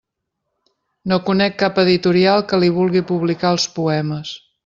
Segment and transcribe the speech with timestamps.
[1.11, 4.35] No conec cap editorial que li vulgui publicar els poemes.